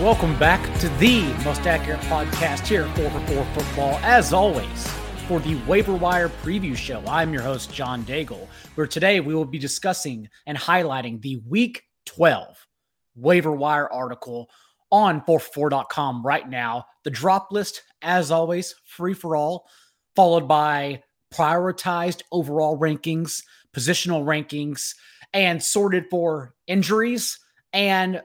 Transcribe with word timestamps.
Welcome 0.00 0.38
back 0.38 0.62
to 0.78 0.88
the 0.98 1.24
most 1.44 1.66
accurate 1.66 2.00
podcast 2.00 2.66
here 2.66 2.84
at 2.84 2.96
4 2.96 3.10
for 3.10 3.26
4 3.26 3.44
Football. 3.52 4.00
As 4.02 4.32
always, 4.32 4.88
for 5.28 5.40
the 5.40 5.56
Waiver 5.66 5.94
Wire 5.94 6.30
Preview 6.30 6.74
Show, 6.74 7.02
I'm 7.06 7.34
your 7.34 7.42
host, 7.42 7.70
John 7.70 8.02
Daigle, 8.04 8.48
where 8.76 8.86
today 8.86 9.20
we 9.20 9.34
will 9.34 9.44
be 9.44 9.58
discussing 9.58 10.30
and 10.46 10.56
highlighting 10.56 11.20
the 11.20 11.42
Week 11.46 11.82
12 12.06 12.66
Waiver 13.14 13.52
Wire 13.52 13.92
article 13.92 14.48
on 14.90 15.20
4for4.com 15.20 16.24
right 16.24 16.48
now. 16.48 16.86
The 17.04 17.10
drop 17.10 17.52
list, 17.52 17.82
as 18.00 18.30
always, 18.30 18.74
free 18.86 19.12
for 19.12 19.36
all, 19.36 19.68
followed 20.16 20.48
by 20.48 21.02
prioritized 21.30 22.22
overall 22.32 22.78
rankings, 22.78 23.42
positional 23.76 24.24
rankings, 24.24 24.94
and 25.34 25.62
sorted 25.62 26.06
for 26.10 26.54
injuries 26.66 27.38
and 27.74 28.22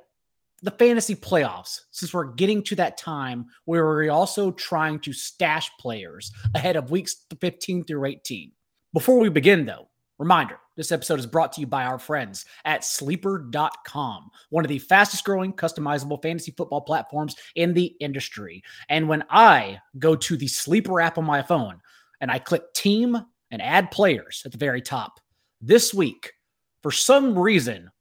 the 0.65 0.71
fantasy 0.71 1.15
playoffs, 1.15 1.81
since 1.91 2.11
we're 2.11 2.33
getting 2.33 2.63
to 2.63 2.75
that 2.75 2.97
time 2.97 3.45
where 3.65 3.85
we're 3.85 4.09
also 4.09 4.49
trying 4.51 4.99
to 4.99 5.13
stash 5.13 5.69
players 5.79 6.31
ahead 6.55 6.75
of 6.75 6.89
weeks 6.89 7.17
15 7.39 7.83
through 7.83 8.03
18. 8.03 8.51
Before 8.91 9.19
we 9.19 9.29
begin, 9.29 9.67
though, 9.67 9.87
reminder 10.17 10.57
this 10.75 10.91
episode 10.91 11.19
is 11.19 11.27
brought 11.27 11.53
to 11.53 11.61
you 11.61 11.67
by 11.67 11.85
our 11.85 11.99
friends 11.99 12.45
at 12.65 12.83
sleeper.com, 12.83 14.31
one 14.49 14.65
of 14.65 14.69
the 14.69 14.79
fastest 14.79 15.23
growing 15.23 15.53
customizable 15.53 16.21
fantasy 16.21 16.51
football 16.57 16.81
platforms 16.81 17.35
in 17.53 17.75
the 17.75 17.95
industry. 17.99 18.63
And 18.89 19.07
when 19.07 19.23
I 19.29 19.79
go 19.99 20.15
to 20.15 20.35
the 20.35 20.47
Sleeper 20.47 20.99
app 20.99 21.19
on 21.19 21.25
my 21.25 21.43
phone 21.43 21.79
and 22.21 22.31
I 22.31 22.39
click 22.39 22.73
team 22.73 23.15
and 23.51 23.61
add 23.61 23.91
players 23.91 24.41
at 24.45 24.51
the 24.51 24.57
very 24.57 24.81
top, 24.81 25.19
this 25.61 25.93
week, 25.93 26.33
for 26.81 26.91
some 26.91 27.37
reason, 27.37 27.91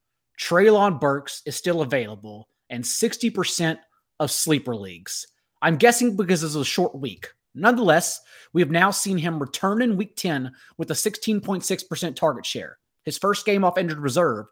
Treylon 0.40 0.98
Burks 0.98 1.42
is 1.44 1.56
still 1.56 1.82
available 1.82 2.48
and 2.70 2.84
60% 2.84 3.78
of 4.20 4.30
sleeper 4.30 4.76
leagues. 4.76 5.26
I'm 5.62 5.76
guessing 5.76 6.16
because 6.16 6.42
this 6.42 6.54
it's 6.54 6.56
a 6.56 6.64
short 6.64 6.94
week. 6.94 7.28
Nonetheless, 7.54 8.20
we 8.52 8.60
have 8.60 8.70
now 8.70 8.90
seen 8.90 9.16
him 9.16 9.38
return 9.40 9.80
in 9.80 9.96
week 9.96 10.16
10 10.16 10.52
with 10.76 10.90
a 10.90 10.94
16.6% 10.94 12.16
target 12.16 12.44
share, 12.44 12.78
his 13.04 13.18
first 13.18 13.46
game 13.46 13.64
off 13.64 13.78
injured 13.78 13.98
reserve 13.98 14.46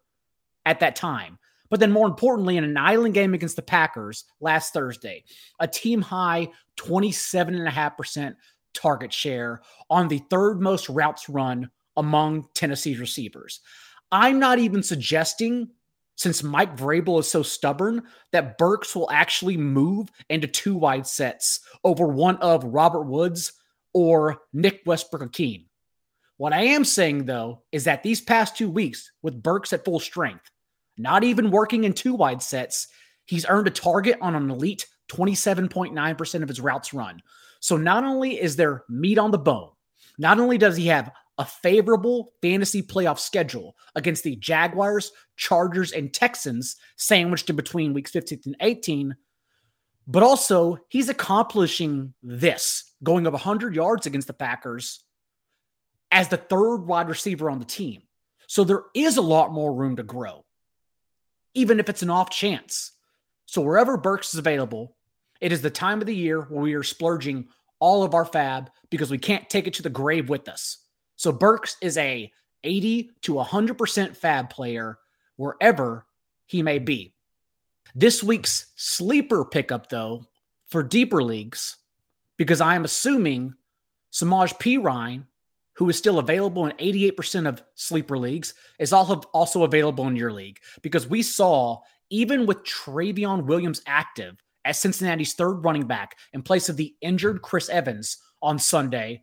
at 0.65 0.81
that 0.81 0.97
time. 0.97 1.39
But 1.69 1.81
then, 1.81 1.91
more 1.91 2.07
importantly, 2.07 2.59
in 2.59 2.65
an 2.65 2.77
island 2.77 3.15
game 3.15 3.35
against 3.35 3.57
the 3.57 3.63
Packers 3.63 4.25
last 4.41 4.73
Thursday, 4.73 5.25
a 5.59 5.67
team 5.67 6.03
high 6.03 6.49
27.5% 6.77 8.35
target 8.75 9.13
share 9.13 9.63
on 9.89 10.09
the 10.09 10.19
third 10.31 10.61
most 10.61 10.89
routes 10.89 11.29
run 11.29 11.71
among 11.97 12.47
Tennessee's 12.55 12.99
receivers. 12.99 13.61
I'm 14.11 14.39
not 14.39 14.59
even 14.59 14.83
suggesting, 14.83 15.71
since 16.17 16.43
Mike 16.43 16.77
Vrabel 16.77 17.21
is 17.21 17.31
so 17.31 17.43
stubborn, 17.43 18.03
that 18.33 18.59
Burks 18.59 18.95
will 18.95 19.11
actually 19.11 19.57
move 19.57 20.11
into 20.29 20.47
two 20.47 20.75
wide 20.75 21.07
sets 21.07 21.61
over 21.85 22.07
one 22.07 22.37
of 22.37 22.65
Robert 22.65 23.05
Woods 23.05 23.53
or 23.93 24.39
Nick 24.53 24.83
Westbrook-Ikhine. 24.87 25.67
What 26.37 26.53
I 26.53 26.63
am 26.63 26.85
saying, 26.85 27.27
though, 27.27 27.63
is 27.73 27.85
that 27.85 28.03
these 28.03 28.21
past 28.21 28.57
two 28.57 28.71
weeks, 28.71 29.13
with 29.23 29.43
Burks 29.43 29.73
at 29.73 29.85
full 29.85 30.01
strength, 30.01 30.51
not 30.97 31.25
even 31.25 31.51
working 31.51 31.85
in 31.85 31.93
two 31.93 32.15
wide 32.15 32.43
sets, 32.43 32.89
he's 33.27 33.47
earned 33.49 33.69
a 33.69 33.71
target 33.71 34.19
on 34.21 34.35
an 34.35 34.51
elite 34.51 34.87
27.9% 35.09 36.43
of 36.43 36.49
his 36.49 36.61
routes 36.61 36.95
run. 36.95 37.23
So 37.61 37.77
not 37.77 38.05
only 38.05 38.41
is 38.41 38.57
there 38.57 38.85
meat 38.89 39.19
on 39.19 39.31
the 39.31 39.39
bone, 39.39 39.71
not 40.19 40.41
only 40.41 40.59
does 40.59 40.77
he 40.77 40.87
have 40.89 41.13
a 41.43 41.45
favorable 41.45 42.33
fantasy 42.41 42.85
playoff 42.85 43.19
schedule 43.19 43.75
against 43.97 44.23
the 44.23 44.37
Jaguars, 44.37 45.11
Chargers, 45.37 45.91
and 45.91 46.15
Texans, 46.15 46.77
sandwiched 46.95 47.51
in 47.51 47.57
between 47.57 47.93
weeks 47.93 48.13
15 48.13 48.43
and 48.47 48.57
18. 48.61 49.17
But 50.07 50.23
also, 50.23 50.79
he's 50.89 51.09
accomplishing 51.09 52.15
this, 52.23 52.85
going 53.03 53.27
up 53.27 53.33
100 53.33 53.75
yards 53.75 54.07
against 54.07 54.29
the 54.29 54.33
Packers 54.33 55.03
as 56.13 56.29
the 56.29 56.37
third 56.37 56.83
wide 56.87 57.09
receiver 57.09 57.51
on 57.51 57.59
the 57.59 57.65
team. 57.65 58.03
So 58.47 58.63
there 58.63 58.85
is 58.95 59.17
a 59.17 59.23
lot 59.23 59.53
more 59.53 59.75
room 59.75 59.97
to 59.97 60.05
grow, 60.05 60.45
even 61.55 61.81
if 61.81 61.89
it's 61.89 62.03
an 62.03 62.11
off 62.11 62.31
chance. 62.31 62.93
So 63.47 63.63
wherever 63.63 63.97
Burks 63.97 64.33
is 64.33 64.39
available, 64.39 64.97
it 65.41 65.51
is 65.51 65.61
the 65.61 65.71
time 65.71 66.01
of 66.01 66.07
the 66.07 66.15
year 66.15 66.43
where 66.43 66.63
we 66.63 66.75
are 66.75 66.85
splurging 66.85 67.49
all 67.81 68.05
of 68.05 68.15
our 68.15 68.25
FAAB 68.25 68.69
because 68.91 69.11
we 69.11 69.19
can't 69.19 69.51
take 69.51 69.67
it 69.67 69.75
to 69.75 69.83
the 69.83 69.91
grave 69.91 70.29
with 70.29 70.49
us. 70.49 70.79
So 71.23 71.31
Burks 71.31 71.77
is 71.81 71.97
a 71.99 72.33
80 72.65 73.13
to 73.23 73.35
100% 73.35 73.77
FAAB 73.77 74.51
player 74.51 74.99
wherever 75.37 76.05
he 76.47 76.65
may 76.65 76.81
be. 76.81 77.15
This 77.95 78.25
week's 78.25 78.73
sleeper 78.75 79.45
pickup, 79.45 79.89
though, 79.89 80.27
for 80.67 80.83
deeper 80.83 81.23
leagues, 81.23 81.77
because 82.39 82.61
I 82.61 82.75
am 82.75 82.85
assuming 82.85 83.55
Samaje 84.13 84.59
Perine, 84.59 85.27
who 85.75 85.89
is 85.89 85.97
still 85.97 86.19
available 86.19 86.67
in 86.67 86.77
88% 86.79 87.47
of 87.47 87.63
sleeper 87.77 88.19
leagues, 88.19 88.55
is 88.81 88.93
also 88.93 89.63
available 89.63 90.09
in 90.09 90.17
your 90.17 90.33
league. 90.33 90.59
Because 90.83 91.07
we 91.07 91.23
saw, 91.23 91.83
even 92.11 92.47
with 92.47 92.65
Trayveon 92.65 93.45
Williams 93.45 93.81
active 93.87 94.43
as 94.65 94.81
Cincinnati's 94.81 95.35
third 95.35 95.65
running 95.65 95.87
back 95.87 96.19
in 96.33 96.43
place 96.43 96.69
of 96.69 96.77
the 96.77 96.97
injured 97.01 97.43
Chris 97.43 97.69
Evans 97.69 98.17
on 98.43 98.59
Sunday, 98.59 99.23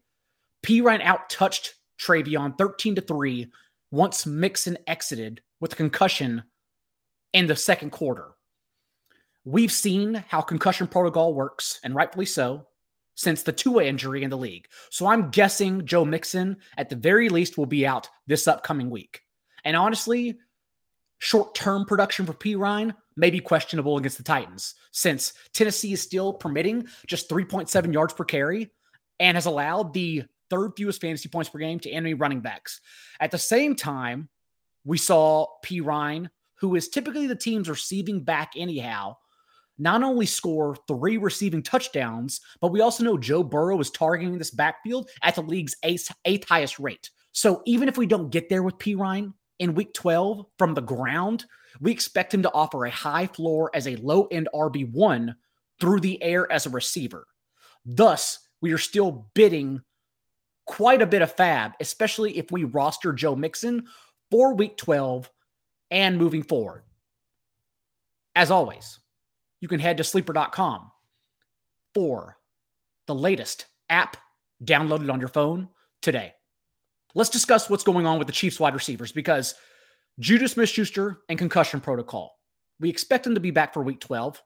Perine 0.66 1.04
outtouched 1.04 1.74
Trayveon 2.00 2.58
13 2.58 2.96
to 2.96 3.02
3 3.02 3.48
once 3.92 4.26
Mixon 4.26 4.78
exited 4.88 5.42
with 5.60 5.74
a 5.74 5.76
concussion 5.76 6.44
in 7.34 7.48
the 7.48 7.56
second 7.56 7.92
quarter. 7.92 8.30
We've 9.46 9.72
seen 9.72 10.24
how 10.28 10.42
concussion 10.42 10.88
protocol 10.88 11.34
works, 11.34 11.80
and 11.84 11.96
rightfully 11.96 12.26
so, 12.26 12.68
since 13.16 13.44
the 13.44 13.52
two 13.52 13.72
way 13.72 13.88
injury 13.88 14.24
in 14.24 14.30
the 14.30 14.38
league. 14.38 14.68
So 14.90 15.08
I'm 15.08 15.30
guessing 15.30 15.86
Joe 15.86 16.06
Mixon, 16.06 16.58
at 16.78 16.90
the 16.90 16.96
very 16.96 17.30
least, 17.30 17.58
will 17.58 17.66
be 17.66 17.86
out 17.86 18.08
this 18.28 18.48
upcoming 18.48 18.90
week. 18.90 19.22
And 19.66 19.76
honestly, 19.76 20.38
short 21.18 21.54
term 21.56 21.86
production 21.86 22.26
for 22.26 22.34
Perine 22.34 22.94
may 23.18 23.30
be 23.30 23.40
questionable 23.40 23.98
against 23.98 24.18
the 24.18 24.24
Titans, 24.24 24.76
since 24.92 25.34
Tennessee 25.54 25.94
is 25.94 26.02
still 26.02 26.34
permitting 26.34 26.88
just 27.08 27.30
3.7 27.30 27.94
yards 27.94 28.14
per 28.14 28.24
carry 28.24 28.72
and 29.20 29.36
has 29.36 29.46
allowed 29.46 29.94
the 29.94 30.24
third 30.50 30.72
fewest 30.76 31.02
fantasy 31.02 31.30
points 31.30 31.50
per 31.50 31.60
game 31.60 31.80
to 31.82 31.90
enemy 31.90 32.14
running 32.14 32.42
backs. 32.42 32.82
At 33.20 33.32
the 33.32 33.38
same 33.38 33.76
time, 33.76 34.30
we 34.84 34.98
saw 34.98 35.48
Perine, 35.64 36.30
who 36.56 36.76
is 36.76 36.90
typically 36.90 37.28
the 37.28 37.36
team's 37.36 37.70
receiving 37.70 38.24
back 38.24 38.54
anyhow, 38.56 39.18
not 39.78 40.04
only 40.04 40.26
score 40.26 40.76
three 40.88 41.18
receiving 41.18 41.64
touchdowns, 41.64 42.42
but 42.60 42.72
we 42.72 42.82
also 42.82 43.04
know 43.04 43.18
Joe 43.18 43.44
Burrow 43.44 43.80
is 43.80 43.90
targeting 43.90 44.38
this 44.38 44.52
backfield 44.52 45.10
at 45.24 45.36
the 45.36 45.42
league's 45.42 45.76
eighth, 45.84 46.12
eighth 46.26 46.48
highest 46.48 46.80
rate. 46.80 47.10
So 47.32 47.62
even 47.66 47.88
if 47.88 47.98
we 47.98 48.06
don't 48.06 48.30
get 48.30 48.50
there 48.50 48.64
with 48.64 48.78
Perine 48.78 49.34
in 49.60 49.76
week 49.76 49.94
12 49.94 50.46
from 50.58 50.74
the 50.74 50.82
ground, 50.82 51.46
we 51.80 51.92
expect 51.92 52.34
him 52.34 52.42
to 52.44 52.52
offer 52.52 52.86
a 52.86 52.92
high 52.92 53.28
floor 53.28 53.72
as 53.74 53.88
a 53.88 53.96
low 53.98 54.26
end 54.32 54.50
RB1 54.54 55.34
through 55.80 56.00
the 56.02 56.22
air 56.22 56.52
as 56.52 56.66
a 56.66 56.72
receiver. 56.72 57.26
Thus, 57.86 58.40
we 58.62 58.74
are 58.74 58.78
still 58.78 59.30
bidding 59.34 59.82
quite 60.70 61.02
a 61.02 61.08
bit 61.08 61.24
of 61.24 61.36
FAAB, 61.36 61.74
especially 61.80 62.38
if 62.38 62.52
we 62.52 62.64
roster 62.64 63.12
Joe 63.12 63.36
Mixon 63.36 63.88
for 64.30 64.54
week 64.54 64.78
12 64.78 65.28
and 65.90 66.16
moving 66.16 66.44
forward. 66.44 66.84
As 68.36 68.52
always, 68.52 69.00
you 69.62 69.68
can 69.68 69.80
head 69.80 69.98
to 69.98 70.04
sleeper.com 70.04 70.92
for 71.96 72.38
the 73.08 73.16
latest 73.16 73.66
app 73.90 74.16
downloaded 74.64 75.12
on 75.12 75.20
your 75.20 75.30
phone 75.30 75.70
today. 76.04 76.34
Let's 77.16 77.32
discuss 77.32 77.68
what's 77.68 77.84
going 77.84 78.06
on 78.06 78.20
with 78.20 78.28
the 78.28 78.34
Chiefs 78.34 78.60
wide 78.60 78.76
receivers 78.76 79.12
because 79.12 79.56
Judas 80.20 80.52
Smith 80.52 80.70
Schuster 80.70 81.22
and 81.30 81.40
concussion 81.40 81.82
protocol. 81.82 82.38
We 82.80 82.90
expect 82.90 83.26
him 83.26 83.34
to 83.34 83.42
be 83.42 83.50
back 83.50 83.74
for 83.74 83.82
week 83.82 84.02
12, 84.02 84.40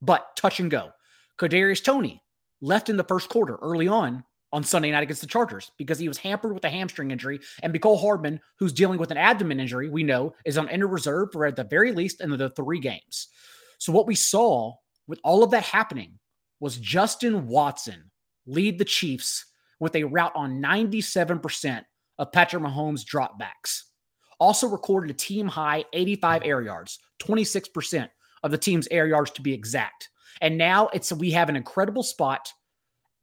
but 0.00 0.36
touch 0.36 0.60
and 0.60 0.70
go. 0.70 0.90
Kadarius 1.38 1.82
Toney 1.82 2.22
left 2.60 2.88
in 2.88 2.96
the 2.96 3.04
first 3.04 3.28
quarter 3.28 3.56
early 3.56 3.88
on 3.88 4.22
on 4.52 4.62
Sunday 4.62 4.90
night 4.90 5.02
against 5.02 5.20
the 5.20 5.26
Chargers 5.26 5.72
because 5.76 5.98
he 5.98 6.08
was 6.08 6.18
hampered 6.18 6.54
with 6.54 6.64
a 6.64 6.70
hamstring 6.70 7.10
injury. 7.10 7.40
And 7.62 7.72
Mecole 7.72 8.00
Hardman, 8.00 8.40
who's 8.58 8.72
dealing 8.72 8.98
with 8.98 9.10
an 9.10 9.16
abdomen 9.16 9.60
injury, 9.60 9.88
we 9.88 10.02
know 10.02 10.34
is 10.44 10.56
on 10.56 10.68
injured 10.68 10.92
reserve 10.92 11.30
for 11.32 11.46
at 11.46 11.56
the 11.56 11.64
very 11.64 11.92
least 11.92 12.20
in 12.20 12.30
the 12.30 12.50
three 12.50 12.80
games. 12.80 13.28
So 13.78 13.92
what 13.92 14.06
we 14.06 14.14
saw 14.14 14.74
with 15.06 15.20
all 15.24 15.42
of 15.42 15.50
that 15.50 15.64
happening 15.64 16.18
was 16.60 16.78
Justin 16.78 17.46
Watson 17.46 18.10
lead 18.46 18.78
the 18.78 18.84
Chiefs 18.84 19.44
with 19.80 19.94
a 19.96 20.04
route 20.04 20.32
on 20.34 20.62
97% 20.62 21.84
of 22.18 22.32
Patrick 22.32 22.62
Mahomes' 22.62 23.04
dropbacks. 23.04 23.82
Also 24.38 24.68
recorded 24.68 25.10
a 25.10 25.14
team 25.14 25.48
high 25.48 25.84
85 25.92 26.42
air 26.44 26.62
yards, 26.62 26.98
26% 27.22 28.08
of 28.42 28.50
the 28.50 28.58
team's 28.58 28.88
air 28.90 29.06
yards 29.06 29.30
to 29.32 29.42
be 29.42 29.52
exact. 29.52 30.08
And 30.40 30.58
now 30.58 30.88
it's 30.88 31.12
we 31.12 31.30
have 31.32 31.48
an 31.48 31.56
incredible 31.56 32.02
spot 32.02 32.52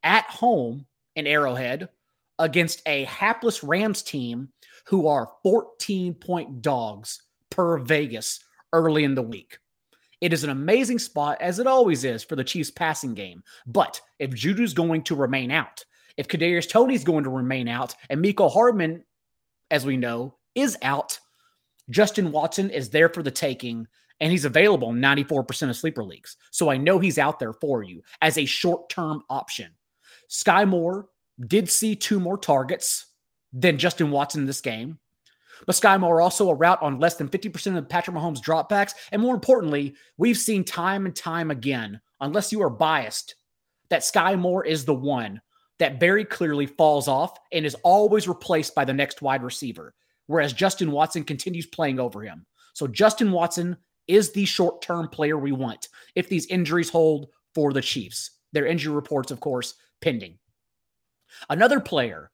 at 0.02 0.24
home 0.24 0.86
in 1.16 1.26
Arrowhead 1.26 1.88
against 2.38 2.82
a 2.86 3.04
hapless 3.04 3.62
Rams 3.62 4.02
team 4.02 4.48
who 4.86 5.06
are 5.06 5.30
14 5.42 6.14
point 6.14 6.62
dogs 6.62 7.22
per 7.50 7.78
Vegas 7.78 8.40
early 8.72 9.04
in 9.04 9.14
the 9.14 9.22
week. 9.22 9.58
It 10.20 10.32
is 10.32 10.44
an 10.44 10.50
amazing 10.50 10.98
spot, 10.98 11.38
as 11.40 11.58
it 11.58 11.66
always 11.66 12.04
is, 12.04 12.24
for 12.24 12.36
the 12.36 12.44
Chiefs 12.44 12.70
passing 12.70 13.14
game. 13.14 13.42
But 13.66 14.00
if 14.18 14.30
Juju's 14.30 14.72
going 14.72 15.02
to 15.04 15.14
remain 15.14 15.50
out, 15.50 15.84
if 16.16 16.28
Kadarius 16.28 16.68
Toney's 16.68 17.04
going 17.04 17.24
to 17.24 17.30
remain 17.30 17.68
out, 17.68 17.94
and 18.08 18.24
Mecole 18.24 18.52
Hardman, 18.52 19.04
as 19.70 19.84
we 19.84 19.96
know, 19.96 20.36
is 20.54 20.78
out, 20.82 21.18
Justin 21.90 22.32
Watson 22.32 22.70
is 22.70 22.88
there 22.90 23.08
for 23.08 23.22
the 23.22 23.30
taking, 23.30 23.86
and 24.20 24.30
he's 24.30 24.44
available 24.44 24.90
in 24.90 25.00
94% 25.00 25.68
of 25.68 25.76
sleeper 25.76 26.04
leagues. 26.04 26.36
So 26.50 26.70
I 26.70 26.76
know 26.76 26.98
he's 26.98 27.18
out 27.18 27.38
there 27.38 27.52
for 27.52 27.82
you 27.82 28.02
as 28.22 28.38
a 28.38 28.44
short-term 28.44 29.22
option. 29.28 29.72
Skyy 30.34 30.68
Moore 30.68 31.06
did 31.46 31.70
see 31.70 31.94
two 31.94 32.18
more 32.18 32.36
targets 32.36 33.06
than 33.52 33.78
Justin 33.78 34.10
Watson 34.10 34.40
in 34.40 34.46
this 34.46 34.60
game. 34.60 34.98
But 35.64 35.76
Skyy 35.76 36.00
Moore 36.00 36.20
also 36.20 36.50
a 36.50 36.54
route 36.54 36.82
on 36.82 36.98
less 36.98 37.14
than 37.14 37.28
50% 37.28 37.78
of 37.78 37.88
Patrick 37.88 38.16
Mahomes 38.16 38.40
dropbacks. 38.40 38.94
And 39.12 39.22
more 39.22 39.34
importantly, 39.34 39.94
we've 40.16 40.36
seen 40.36 40.64
time 40.64 41.06
and 41.06 41.14
time 41.14 41.52
again, 41.52 42.00
unless 42.20 42.50
you 42.50 42.60
are 42.62 42.70
biased, 42.70 43.36
that 43.90 44.02
Skyy 44.02 44.36
Moore 44.36 44.64
is 44.64 44.84
the 44.84 44.94
one 44.94 45.40
that 45.78 46.00
very 46.00 46.24
clearly 46.24 46.66
falls 46.66 47.06
off 47.06 47.38
and 47.52 47.64
is 47.64 47.76
always 47.84 48.26
replaced 48.26 48.74
by 48.74 48.84
the 48.84 48.92
next 48.92 49.22
wide 49.22 49.44
receiver, 49.44 49.94
whereas 50.26 50.52
Justin 50.52 50.90
Watson 50.90 51.22
continues 51.22 51.66
playing 51.66 52.00
over 52.00 52.22
him. 52.22 52.44
So 52.72 52.88
Justin 52.88 53.30
Watson 53.30 53.76
is 54.08 54.32
the 54.32 54.44
short 54.44 54.82
term 54.82 55.08
player 55.08 55.38
we 55.38 55.52
want 55.52 55.88
if 56.16 56.28
these 56.28 56.46
injuries 56.46 56.90
hold 56.90 57.28
for 57.54 57.72
the 57.72 57.80
Chiefs. 57.80 58.32
Their 58.52 58.66
injury 58.66 58.94
reports, 58.94 59.30
of 59.30 59.40
course, 59.40 59.74
pending. 60.04 60.38
Another 61.48 61.80
player 61.80 62.30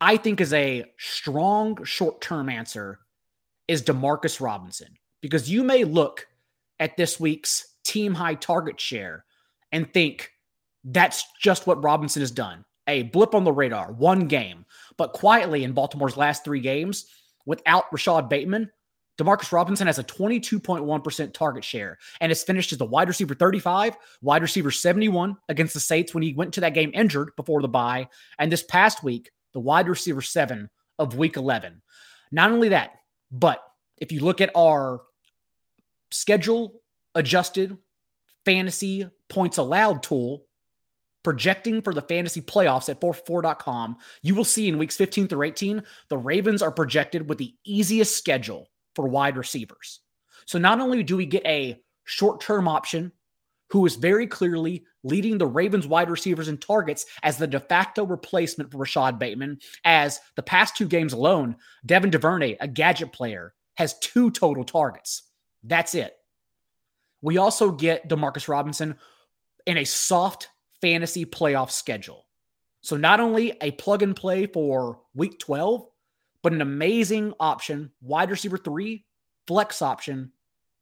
I 0.00 0.16
think 0.16 0.40
is 0.40 0.52
a 0.52 0.84
strong 0.98 1.82
short 1.84 2.20
term 2.20 2.48
answer 2.48 3.00
is 3.66 3.82
Demarcus 3.82 4.40
Robinson 4.40 4.96
because 5.20 5.50
you 5.50 5.64
may 5.64 5.82
look 5.82 6.26
at 6.78 6.96
this 6.96 7.18
week's 7.18 7.74
team 7.84 8.14
high 8.14 8.36
target 8.36 8.80
share 8.80 9.24
and 9.72 9.92
think 9.92 10.30
that's 10.84 11.24
just 11.40 11.66
what 11.66 11.82
Robinson 11.82 12.22
has 12.22 12.30
done 12.30 12.64
a 12.88 13.04
blip 13.04 13.34
on 13.34 13.44
the 13.44 13.52
radar, 13.52 13.92
one 13.92 14.26
game. 14.26 14.64
But 14.96 15.12
quietly 15.12 15.64
in 15.64 15.72
Baltimore's 15.72 16.16
last 16.16 16.44
three 16.44 16.60
games, 16.60 17.06
without 17.46 17.84
Rashod 17.92 18.28
Bateman, 18.28 18.70
Demarcus 19.22 19.52
Robinson 19.52 19.86
has 19.86 19.98
a 19.98 20.04
22.1% 20.04 21.32
target 21.32 21.64
share 21.64 21.98
and 22.20 22.30
has 22.30 22.42
finished 22.42 22.72
as 22.72 22.78
the 22.78 22.84
wide 22.84 23.08
receiver 23.08 23.34
35, 23.34 23.96
wide 24.20 24.42
receiver 24.42 24.70
71 24.70 25.36
against 25.48 25.74
the 25.74 25.80
Saints 25.80 26.12
when 26.12 26.22
he 26.22 26.34
went 26.34 26.54
to 26.54 26.60
that 26.62 26.74
game 26.74 26.90
injured 26.92 27.30
before 27.36 27.62
the 27.62 27.68
bye. 27.68 28.08
And 28.38 28.50
this 28.50 28.64
past 28.64 29.04
week, 29.04 29.30
the 29.52 29.60
wide 29.60 29.88
receiver 29.88 30.22
seven 30.22 30.70
of 30.98 31.16
week 31.16 31.36
11. 31.36 31.82
Not 32.32 32.50
only 32.50 32.70
that, 32.70 32.92
but 33.30 33.62
if 33.98 34.10
you 34.10 34.20
look 34.20 34.40
at 34.40 34.50
our 34.56 35.02
schedule 36.10 36.80
adjusted 37.14 37.76
fantasy 38.44 39.08
points 39.28 39.58
allowed 39.58 40.02
tool, 40.02 40.46
projecting 41.22 41.80
for 41.80 41.94
the 41.94 42.02
fantasy 42.02 42.40
playoffs 42.40 42.88
at 42.88 43.00
4for4.com, 43.00 43.96
you 44.22 44.34
will 44.34 44.44
see 44.44 44.68
in 44.68 44.78
weeks 44.78 44.96
15 44.96 45.28
through 45.28 45.44
18, 45.44 45.82
the 46.08 46.18
Ravens 46.18 46.62
are 46.62 46.72
projected 46.72 47.28
with 47.28 47.38
the 47.38 47.54
easiest 47.64 48.16
schedule 48.16 48.68
for 48.94 49.08
wide 49.08 49.36
receivers. 49.36 50.00
So 50.46 50.58
not 50.58 50.80
only 50.80 51.02
do 51.02 51.16
we 51.16 51.26
get 51.26 51.46
a 51.46 51.80
short 52.04 52.40
term 52.40 52.68
option 52.68 53.12
who 53.72 53.86
is 53.86 53.96
very 53.96 54.26
clearly 54.26 54.84
leading 55.02 55.38
the 55.38 55.46
Ravens 55.46 55.86
wide 55.86 56.10
receivers 56.10 56.48
and 56.48 56.60
targets 56.60 57.06
as 57.22 57.38
the 57.38 57.46
de 57.46 57.58
facto 57.58 58.04
replacement 58.04 58.70
for 58.70 58.76
Rashod 58.76 59.18
Bateman. 59.18 59.60
As 59.84 60.20
the 60.36 60.42
past 60.42 60.76
two 60.76 60.86
games 60.86 61.14
alone, 61.14 61.56
Devin 61.86 62.10
DuVernay, 62.10 62.58
a 62.60 62.68
gadget 62.68 63.12
player, 63.12 63.54
has 63.76 63.98
two 64.00 64.30
total 64.30 64.64
targets. 64.64 65.22
That's 65.64 65.94
it. 65.94 66.14
We 67.22 67.38
also 67.38 67.70
get 67.70 68.08
Demarcus 68.10 68.46
Robinson 68.46 68.96
in 69.66 69.78
a 69.78 69.84
soft 69.84 70.48
fantasy 70.82 71.24
playoff 71.24 71.70
schedule. 71.70 72.26
So 72.82 72.96
not 72.96 73.20
only 73.20 73.56
a 73.62 73.70
plug 73.70 74.02
and 74.02 74.14
play 74.14 74.46
for 74.46 75.00
week 75.14 75.38
12, 75.38 75.86
but 76.42 76.52
an 76.52 76.60
amazing 76.60 77.34
option, 77.38 77.90
wide 78.00 78.30
receiver 78.30 78.58
three, 78.58 79.04
flex 79.46 79.82
option 79.82 80.32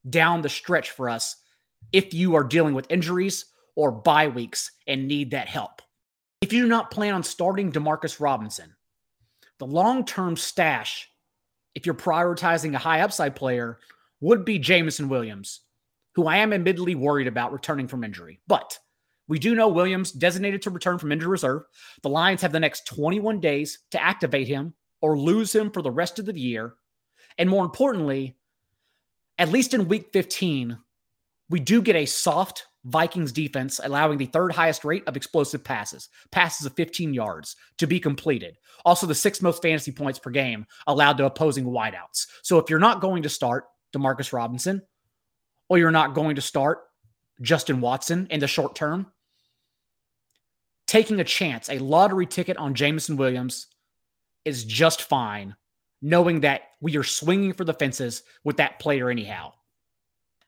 down 0.09 0.43
the 0.43 0.49
stretch 0.49 0.91
for 0.91 1.09
us 1.09 1.37
if 1.93 2.15
you 2.15 2.35
are 2.35 2.45
dealing 2.45 2.75
with 2.75 2.91
injuries 2.91 3.47
or 3.77 3.93
bye 3.93 4.29
weeks 4.29 4.71
and 4.87 5.07
need 5.07 5.31
that 5.31 5.49
help. 5.49 5.83
If 6.41 6.53
you 6.53 6.63
do 6.63 6.69
not 6.69 6.91
plan 6.91 7.15
on 7.15 7.23
starting 7.23 7.71
Demarcus 7.71 8.21
Robinson, 8.21 8.75
the 9.59 9.67
long 9.67 10.05
term 10.05 10.37
stash, 10.37 11.11
if 11.75 11.85
you're 11.85 11.95
prioritizing 11.95 12.75
a 12.75 12.79
high 12.79 13.03
upside 13.03 13.37
player, 13.37 13.79
would 14.21 14.45
be 14.45 14.59
Jameson 14.59 15.09
Williams, 15.09 15.61
who 16.15 16.27
I 16.27 16.39
am 16.39 16.53
admittedly 16.53 16.95
worried 16.95 17.27
about 17.27 17.53
returning 17.53 17.89
from 17.89 18.05
injury. 18.05 18.41
But 18.47 18.79
we 19.29 19.39
do 19.39 19.55
know 19.55 19.69
Williams 19.69 20.13
designated 20.13 20.63
to 20.63 20.71
return 20.71 20.99
from 20.99 21.13
injury 21.13 21.31
reserve. 21.31 21.63
The 22.03 22.09
Lions 22.09 22.43
have 22.43 22.53
the 22.53 22.61
next 22.61 22.87
21 22.87 23.41
days 23.41 23.79
to 23.93 24.03
activate 24.03 24.49
him 24.49 24.75
or 25.01 25.19
lose 25.19 25.55
him 25.55 25.71
for 25.71 25.83
the 25.83 25.91
rest 25.91 26.19
of 26.19 26.27
the 26.27 26.39
year. 26.39 26.75
And 27.39 27.49
more 27.49 27.65
importantly, 27.65 28.37
at 29.39 29.51
least 29.51 29.75
in 29.75 29.89
week 29.89 30.09
15, 30.13 30.79
we 31.49 31.61
do 31.61 31.83
get 31.83 31.97
a 31.97 32.07
soft 32.07 32.67
Vikings 32.85 33.33
defense, 33.33 33.81
allowing 33.83 34.17
the 34.17 34.27
third 34.27 34.53
highest 34.53 34.85
rate 34.85 35.03
of 35.07 35.17
explosive 35.17 35.63
passes, 35.63 36.09
passes 36.31 36.67
of 36.67 36.75
15 36.75 37.13
yards 37.13 37.57
to 37.79 37.87
be 37.87 38.01
completed. 38.01 38.57
Also, 38.85 39.07
the 39.07 39.15
sixth 39.15 39.43
most 39.43 39.61
fantasy 39.61 39.93
points 39.93 40.19
per 40.19 40.31
game 40.31 40.67
allowed 40.87 41.19
to 41.19 41.27
opposing 41.27 41.67
wideouts. 41.67 42.27
So, 42.43 42.59
if 42.59 42.71
you're 42.71 42.79
not 42.79 43.03
going 43.03 43.23
to 43.25 43.29
start 43.29 43.65
Demarcus 43.95 44.33
Robinson, 44.33 44.83
or 45.69 45.79
you're 45.79 45.91
not 45.91 46.15
going 46.15 46.37
to 46.37 46.43
start 46.43 46.79
Justin 47.43 47.81
Watson 47.81 48.27
in 48.31 48.41
the 48.41 48.47
short 48.47 48.75
term, 48.75 49.07
taking 50.87 51.21
a 51.21 51.25
chance, 51.25 51.69
a 51.69 51.79
lottery 51.79 52.27
ticket 52.27 52.57
on 52.57 52.75
Jameson 52.75 53.17
Williams 53.17 53.67
is 54.51 54.65
just 54.65 55.03
fine, 55.03 55.57
knowing 56.03 56.41
that 56.41 56.63
we 56.81 56.97
are 56.97 57.05
swinging 57.05 57.55
for 57.55 57.65
the 57.65 57.73
fences 57.73 58.23
with 58.45 58.59
that 58.59 58.79
player 58.79 59.09
anyhow. 59.09 59.53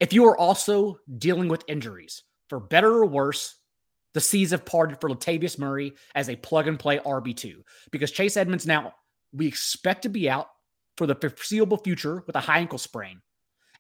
If 0.01 0.13
you 0.13 0.27
are 0.27 0.37
also 0.37 0.99
dealing 1.19 1.49
with 1.49 1.65
injuries, 1.69 2.25
for 2.49 2.61
better 2.61 2.93
or 2.93 3.07
worse, 3.07 3.55
the 4.13 4.21
seas 4.21 4.51
have 4.51 4.67
parted 4.67 5.01
for 5.01 5.09
Latavius 5.09 5.59
Murray 5.59 5.95
as 6.15 6.29
a 6.29 6.37
plug 6.37 6.69
and 6.69 6.79
play 6.79 6.99
RB2 6.99 7.63
because 7.91 8.11
Chase 8.11 8.37
Edmonds 8.37 8.67
now 8.67 8.93
we 9.33 9.47
expect 9.47 10.03
to 10.03 10.11
be 10.11 10.29
out 10.29 10.49
for 10.97 11.07
the 11.07 11.15
foreseeable 11.15 11.79
future 11.79 12.23
with 12.27 12.37
a 12.37 12.41
high 12.41 12.59
ankle 12.59 12.79
sprain. 12.79 13.23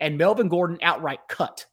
And 0.00 0.16
Melvin 0.16 0.48
Gordon 0.48 0.78
outright 0.80 1.20
cut 1.28 1.66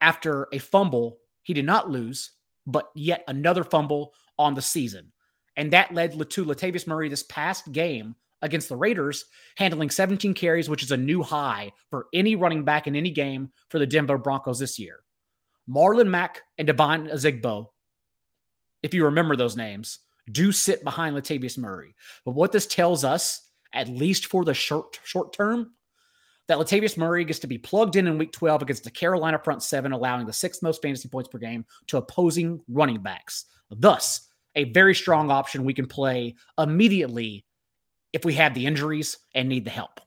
after 0.00 0.48
a 0.52 0.58
fumble 0.58 1.18
he 1.42 1.54
did 1.54 1.66
not 1.66 1.90
lose, 1.90 2.32
but 2.66 2.90
yet 2.94 3.24
another 3.28 3.64
fumble 3.64 4.14
on 4.38 4.54
the 4.54 4.62
season. 4.62 5.11
And 5.56 5.72
that 5.72 5.94
led 5.94 6.12
to 6.12 6.44
Latavius 6.44 6.86
Murray 6.86 7.08
this 7.08 7.22
past 7.24 7.72
game 7.72 8.14
against 8.40 8.68
the 8.68 8.76
Raiders, 8.76 9.26
handling 9.56 9.90
17 9.90 10.34
carries, 10.34 10.68
which 10.68 10.82
is 10.82 10.90
a 10.90 10.96
new 10.96 11.22
high 11.22 11.72
for 11.90 12.06
any 12.12 12.36
running 12.36 12.64
back 12.64 12.86
in 12.86 12.96
any 12.96 13.10
game 13.10 13.50
for 13.68 13.78
the 13.78 13.86
Denver 13.86 14.18
Broncos 14.18 14.58
this 14.58 14.78
year. 14.78 15.00
Marlon 15.68 16.08
Mack 16.08 16.42
and 16.58 16.66
Devine 16.66 17.06
Ozigbo, 17.06 17.68
if 18.82 18.92
you 18.92 19.04
remember 19.04 19.36
those 19.36 19.56
names, 19.56 20.00
do 20.30 20.52
sit 20.52 20.82
behind 20.82 21.16
Latavius 21.16 21.56
Murray. 21.56 21.94
But 22.24 22.32
what 22.32 22.52
this 22.52 22.66
tells 22.66 23.04
us, 23.04 23.48
at 23.72 23.88
least 23.88 24.26
for 24.26 24.44
the 24.44 24.54
short 24.54 24.98
short 25.04 25.32
term, 25.32 25.72
that 26.48 26.58
Latavius 26.58 26.98
Murray 26.98 27.24
gets 27.24 27.38
to 27.40 27.46
be 27.46 27.58
plugged 27.58 27.96
in 27.96 28.06
in 28.06 28.18
week 28.18 28.32
12 28.32 28.62
against 28.62 28.84
the 28.84 28.90
Carolina 28.90 29.40
front 29.42 29.62
seven, 29.62 29.92
allowing 29.92 30.26
the 30.26 30.32
sixth 30.32 30.62
most 30.62 30.82
fantasy 30.82 31.08
points 31.08 31.28
per 31.28 31.38
game 31.38 31.64
to 31.86 31.96
opposing 31.96 32.60
running 32.68 33.00
backs. 33.00 33.46
Thus, 33.70 34.28
a 34.54 34.64
very 34.64 34.94
strong 34.94 35.30
option 35.30 35.64
we 35.64 35.74
can 35.74 35.86
play 35.86 36.36
immediately 36.58 37.44
if 38.12 38.24
we 38.24 38.34
have 38.34 38.54
the 38.54 38.66
injuries 38.66 39.18
and 39.34 39.48
need 39.48 39.64
the 39.64 39.70
help. 39.70 40.00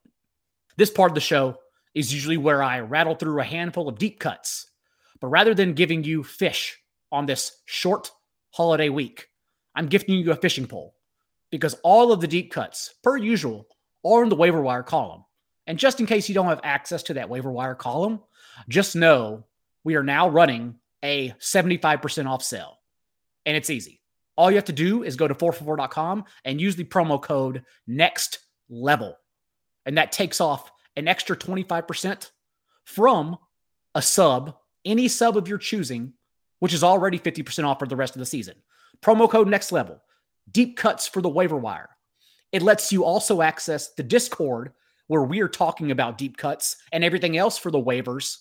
This 0.78 0.92
part 0.92 1.12
of 1.12 1.16
the 1.16 1.22
show 1.22 1.58
is 1.94 2.14
usually 2.14 2.38
where 2.38 2.62
I 2.62 2.82
rattle 2.82 3.16
through 3.16 3.40
a 3.40 3.46
handful 3.46 3.88
of 3.88 3.98
deep 3.98 4.20
cuts. 4.20 4.70
But 5.22 5.28
rather 5.28 5.54
than 5.54 5.74
giving 5.74 6.04
you 6.04 6.24
fish 6.24 6.78
on 7.12 7.26
this 7.26 7.62
short 7.66 8.12
holiday 8.52 8.90
week, 8.90 9.28
I'm 9.74 9.88
gifting 9.88 10.16
you 10.20 10.32
a 10.32 10.36
fishing 10.36 10.68
pole 10.68 10.96
because 11.50 11.76
all 11.84 12.12
of 12.12 12.22
the 12.22 12.28
deep 12.28 12.52
cuts, 12.52 12.94
per 13.02 13.18
usual, 13.18 13.68
are 14.04 14.24
in 14.24 14.30
the 14.30 14.36
waiver 14.36 14.62
wire 14.62 14.84
column. 14.84 15.24
And 15.68 15.80
just 15.80 16.00
in 16.00 16.06
case 16.06 16.30
you 16.30 16.36
don't 16.36 16.48
have 16.48 16.62
access 16.64 17.04
to 17.04 17.16
that 17.16 17.30
waiver 17.30 17.52
wire 17.52 17.76
column, 17.76 18.20
just 18.70 18.96
know 18.96 19.46
we 19.84 19.96
are 19.96 20.04
now 20.04 20.30
running 20.30 20.76
a 21.04 21.32
75% 21.40 22.28
off 22.28 22.44
sale. 22.44 22.78
And 23.46 23.56
it's 23.56 23.70
easy. 23.70 24.02
All 24.38 24.52
you 24.52 24.58
have 24.58 24.66
to 24.66 24.74
do 24.74 25.04
is 25.04 25.16
go 25.16 25.28
to 25.28 25.36
4for4.com 25.36 26.26
and 26.44 26.62
use 26.62 26.76
the 26.76 26.84
promo 26.84 27.22
code 27.22 27.64
next 27.88 28.40
level. 28.70 29.18
And 29.86 29.98
that 29.98 30.12
takes 30.12 30.42
off 30.42 30.72
an 30.98 31.08
extra 31.08 31.38
25% 31.38 32.32
from 32.84 33.38
a 33.94 34.02
sub, 34.02 34.56
any 34.84 35.08
sub 35.08 35.38
of 35.38 35.48
your 35.48 35.58
choosing, 35.58 36.14
which 36.60 36.74
is 36.74 36.84
already 36.84 37.20
50% 37.20 37.66
off 37.66 37.80
for 37.80 37.88
the 37.88 37.96
rest 37.96 38.16
of 38.16 38.20
the 38.20 38.26
season. 38.26 38.56
Promo 39.02 39.30
code 39.30 39.48
next 39.48 39.72
level, 39.72 40.02
deep 40.52 40.78
cuts 40.78 41.08
for 41.08 41.22
the 41.22 41.30
waiver 41.30 41.58
wire. 41.58 41.90
It 42.52 42.62
lets 42.62 42.92
you 42.92 43.04
also 43.04 43.42
access 43.42 43.94
the 43.94 44.04
Discord 44.04 44.72
where 45.08 45.24
we 45.24 45.42
are 45.42 45.48
talking 45.48 45.92
about 45.92 46.18
deep 46.18 46.38
cuts 46.38 46.78
and 46.92 47.04
everything 47.04 47.38
else 47.38 47.58
for 47.58 47.72
the 47.72 47.82
waivers 47.82 48.38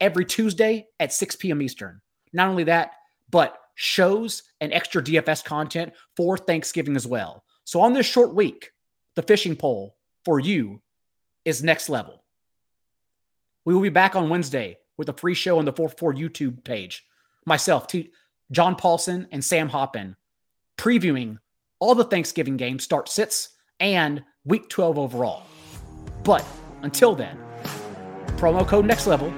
every 0.00 0.24
Tuesday 0.24 0.86
at 0.98 1.12
6 1.12 1.36
p.m. 1.36 1.62
Eastern. 1.62 2.00
Not 2.32 2.48
only 2.48 2.64
that, 2.64 2.92
but 3.30 3.58
shows 3.80 4.42
and 4.60 4.74
extra 4.74 5.02
DFS 5.02 5.42
content 5.42 5.94
for 6.14 6.36
Thanksgiving 6.36 6.96
as 6.96 7.06
well. 7.06 7.44
So 7.64 7.80
on 7.80 7.94
this 7.94 8.04
short 8.04 8.34
week, 8.34 8.72
the 9.16 9.22
fishing 9.22 9.56
pole 9.56 9.96
for 10.22 10.38
you 10.38 10.82
is 11.46 11.64
next 11.64 11.88
level. 11.88 12.22
We 13.64 13.72
will 13.72 13.80
be 13.80 13.88
back 13.88 14.14
on 14.14 14.28
Wednesday 14.28 14.76
with 14.98 15.08
a 15.08 15.14
free 15.14 15.32
show 15.32 15.58
on 15.58 15.64
the 15.64 15.72
4-4 15.72 16.14
YouTube 16.14 16.62
page. 16.62 17.06
Myself, 17.46 17.86
T- 17.86 18.12
John 18.52 18.76
Paulsen, 18.76 19.26
and 19.32 19.42
Sam 19.42 19.70
Hoppen 19.70 20.14
previewing 20.76 21.38
all 21.78 21.94
the 21.94 22.04
Thanksgiving 22.04 22.58
games, 22.58 22.84
start 22.84 23.08
sits, 23.08 23.48
and 23.80 24.22
week 24.44 24.68
12 24.68 24.98
overall. 24.98 25.44
But 26.22 26.44
until 26.82 27.14
then, 27.14 27.38
promo 28.36 28.68
code 28.68 28.84
next 28.84 29.06
level 29.06 29.30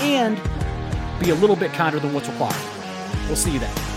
and 0.00 0.40
be 1.20 1.28
a 1.28 1.34
little 1.34 1.56
bit 1.56 1.74
kinder 1.74 1.98
than 1.98 2.14
what's 2.14 2.28
required. 2.28 2.69
We'll 3.26 3.36
see 3.36 3.52
you 3.52 3.58
then. 3.58 3.89